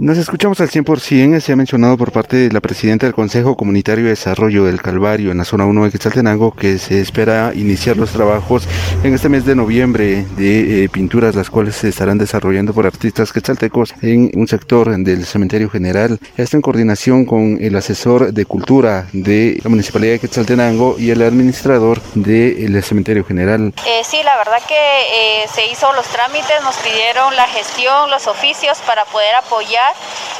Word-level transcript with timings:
Nos 0.00 0.16
escuchamos 0.16 0.60
al 0.60 0.70
100%, 0.70 1.40
se 1.40 1.52
ha 1.52 1.56
mencionado 1.56 1.96
por 1.96 2.12
parte 2.12 2.36
de 2.36 2.52
la 2.52 2.60
presidenta 2.60 3.04
del 3.04 3.16
Consejo 3.16 3.56
Comunitario 3.56 4.04
de 4.04 4.10
Desarrollo 4.10 4.64
del 4.64 4.80
Calvario 4.80 5.32
en 5.32 5.38
la 5.38 5.44
zona 5.44 5.66
1 5.66 5.86
de 5.86 5.90
Quetzaltenango 5.90 6.54
que 6.54 6.78
se 6.78 7.00
espera 7.00 7.50
iniciar 7.52 7.96
los 7.96 8.12
trabajos 8.12 8.68
en 9.02 9.12
este 9.12 9.28
mes 9.28 9.44
de 9.44 9.56
noviembre 9.56 10.24
de 10.36 10.84
eh, 10.84 10.88
pinturas 10.88 11.34
las 11.34 11.50
cuales 11.50 11.74
se 11.74 11.88
estarán 11.88 12.16
desarrollando 12.16 12.72
por 12.72 12.86
artistas 12.86 13.32
quetzaltecos 13.32 13.92
en 14.00 14.30
un 14.36 14.46
sector 14.46 14.96
del 14.96 15.26
cementerio 15.26 15.68
general. 15.68 16.20
Esto 16.36 16.56
en 16.56 16.62
coordinación 16.62 17.24
con 17.24 17.58
el 17.60 17.74
asesor 17.74 18.32
de 18.32 18.44
cultura 18.46 19.08
de 19.12 19.58
la 19.64 19.68
Municipalidad 19.68 20.12
de 20.12 20.20
Quetzaltenango 20.20 20.94
y 20.96 21.10
el 21.10 21.22
administrador 21.22 22.00
del 22.14 22.80
cementerio 22.84 23.24
general. 23.24 23.74
Eh, 23.84 24.02
sí, 24.04 24.22
la 24.22 24.36
verdad 24.36 24.62
que 24.68 24.74
eh, 24.76 25.48
se 25.52 25.66
hizo 25.66 25.92
los 25.94 26.06
trámites, 26.06 26.62
nos 26.62 26.76
pidieron 26.76 27.34
la 27.34 27.48
gestión, 27.48 28.08
los 28.12 28.28
oficios 28.28 28.78
para 28.86 29.04
poder 29.06 29.34
apoyar 29.34 29.87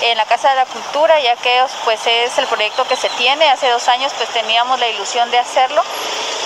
en 0.00 0.16
la 0.16 0.24
Casa 0.26 0.50
de 0.50 0.56
la 0.56 0.66
Cultura, 0.66 1.18
ya 1.20 1.36
que 1.36 1.64
pues 1.84 2.00
es 2.06 2.36
el 2.38 2.46
proyecto 2.46 2.86
que 2.86 2.96
se 2.96 3.08
tiene. 3.10 3.48
Hace 3.50 3.68
dos 3.70 3.88
años 3.88 4.12
pues 4.16 4.28
teníamos 4.30 4.78
la 4.78 4.88
ilusión 4.88 5.30
de 5.30 5.38
hacerlo, 5.38 5.82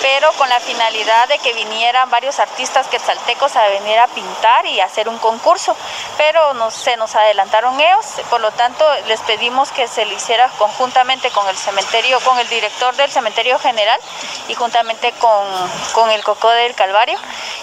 pero 0.00 0.32
con 0.32 0.48
la 0.48 0.60
finalidad 0.60 1.28
de 1.28 1.38
que 1.38 1.52
vinieran 1.52 2.10
varios 2.10 2.40
artistas 2.40 2.88
quetzaltecos 2.88 3.54
a 3.56 3.68
venir 3.68 3.98
a 3.98 4.08
pintar 4.08 4.66
y 4.66 4.80
hacer 4.80 5.08
un 5.08 5.18
concurso, 5.18 5.76
pero 6.16 6.54
no, 6.54 6.70
se 6.70 6.96
nos 6.96 7.14
adelantaron 7.14 7.80
ellos, 7.80 8.06
por 8.28 8.40
lo 8.40 8.50
tanto 8.50 8.84
les 9.06 9.20
pedimos 9.20 9.70
que 9.70 9.86
se 9.86 10.04
lo 10.04 10.12
hiciera 10.12 10.48
conjuntamente 10.58 11.30
con 11.30 11.48
el 11.48 11.56
cementerio, 11.56 12.18
con 12.20 12.38
el 12.38 12.48
director 12.48 12.94
del 12.96 13.10
cementerio 13.10 13.58
general 13.58 14.00
y 14.48 14.54
juntamente 14.54 15.12
con, 15.12 15.46
con 15.92 16.10
el 16.10 16.22
Cocó 16.24 16.50
del 16.50 16.74
Calvario, 16.74 17.18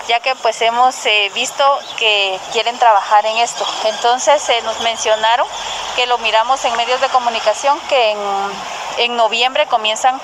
ya 0.10 0.20
que 0.20 0.36
pues 0.38 0.60
hemos 0.64 1.06
eh, 1.06 1.32
visto 1.36 1.64
que 1.98 2.40
quieren 2.52 2.78
trabajar 2.80 3.26
en 3.28 3.38
esto. 3.38 3.64
Entonces 3.86 4.42
se 4.42 4.60
nos 4.64 4.82
mencionaron 4.82 5.48
que 5.96 6.08
lo 6.08 6.18
miramos 6.18 6.66
en 6.66 6.76
medios 6.76 7.00
de 7.00 7.08
comunicación 7.10 7.80
que 7.88 8.12
en, 8.12 8.18
en 8.98 9.16
noviembre 9.16 9.68
comienzan 9.68 10.20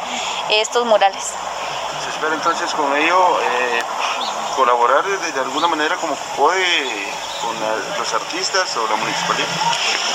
estos 0.49 0.85
murales. 0.85 1.33
Se 2.03 2.09
espera 2.09 2.33
entonces 2.33 2.73
con 2.73 2.97
ello 2.97 3.39
eh, 3.41 3.81
colaborar 4.55 5.03
de, 5.03 5.31
de, 5.31 5.39
alguna 5.39 5.67
manera 5.67 5.95
como 5.97 6.15
puede 6.35 7.13
los 7.97 8.13
artistas 8.13 8.75
o 8.77 8.87
la 8.87 8.95
municipalidad. 8.95 9.47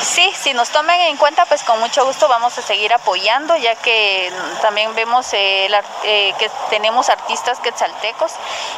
Sí, 0.03 0.33
si 0.39 0.55
nos 0.55 0.71
tomen 0.71 1.01
en 1.01 1.17
cuenta, 1.17 1.45
pues 1.47 1.63
con 1.63 1.79
mucho 1.81 2.05
gusto 2.07 2.29
vamos 2.29 2.57
a 2.59 2.63
seguir 2.63 2.93
apoyando, 2.93 3.57
ya 3.57 3.75
que 3.77 4.33
también 4.63 4.95
vemos 4.95 5.27
eh, 5.33 5.67
la, 5.69 5.83
eh, 6.05 6.33
que 6.39 6.51
tenemos 6.71 7.09
artistas 7.09 7.59
quetzaltecos 7.61 8.33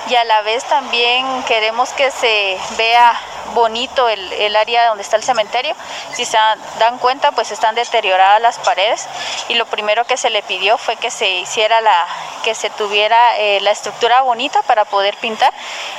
y 0.09 0.15
a 0.15 0.25
la 0.25 0.43
vez 0.43 0.65
también 0.65 1.43
queremos 1.45 1.91
que 1.91 2.11
se 2.11 2.59
vea 2.77 3.19
bonito 3.55 4.09
el, 4.09 4.33
el, 4.33 4.57
área 4.57 4.89
donde 4.89 5.03
está 5.03 5.17
el 5.17 5.23
cementerio. 5.23 5.75
Si 6.15 6.25
se 6.25 6.37
dan 6.79 6.99
cuenta, 6.99 7.33
pues 7.33 7.51
están 7.51 7.75
deterioradas 7.75 8.41
las 8.41 8.59
paredes 8.59 9.07
y 9.49 9.55
lo 9.55 9.67
primero 9.67 10.05
que 10.05 10.17
se 10.17 10.31
le 10.31 10.43
pidió 10.43 10.79
fue 10.79 10.97
que 10.97 11.11
se 11.11 11.29
hiciera 11.31 11.81
la, 11.81 12.07
que 12.45 12.55
se 12.55 12.71
tuviera 12.71 13.39
eh, 13.39 13.61
la 13.61 13.71
estructura 13.71 14.23
bonita 14.23 14.61
para 14.63 14.85
poder 14.85 15.17
pintar. 15.21 15.53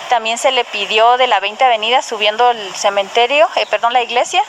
También 0.09 0.37
se 0.37 0.51
le 0.51 0.65
pidió 0.65 1.17
de 1.17 1.27
la 1.27 1.39
20 1.39 1.63
Avenida 1.63 2.01
subiendo 2.01 2.51
el 2.51 2.73
cementerio, 2.75 3.47
eh, 3.55 3.65
perdón, 3.69 3.93
la 3.93 4.03
iglesia, 4.03 4.41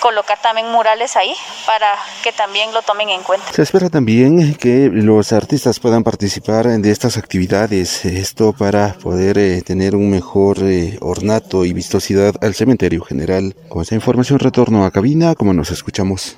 colocar 0.00 0.40
también 0.40 0.70
murales 0.70 1.16
ahí 1.16 1.34
para 1.66 1.96
que 2.22 2.32
también 2.32 2.72
lo 2.72 2.82
tomen 2.82 3.10
en 3.10 3.22
cuenta. 3.22 3.52
Se 3.52 3.62
espera 3.62 3.88
también 3.88 4.54
que 4.54 4.88
los 4.92 5.32
artistas 5.32 5.78
puedan 5.78 6.02
participar 6.02 6.66
de 6.66 6.90
estas 6.90 7.16
actividades, 7.16 8.04
esto 8.04 8.52
para 8.52 8.94
poder 8.94 9.38
eh, 9.38 9.62
tener 9.62 9.94
un 9.94 10.10
mejor 10.10 10.58
eh, 10.62 10.98
ornato 11.00 11.64
y 11.64 11.72
vistosidad 11.72 12.34
cementerio 12.54 13.02
general. 13.02 13.54
Con 13.68 13.82
esta 13.82 13.94
información 13.94 14.38
retorno 14.38 14.84
a 14.84 14.90
cabina, 14.90 15.34
como 15.34 15.52
nos 15.52 15.70
escuchamos. 15.70 16.36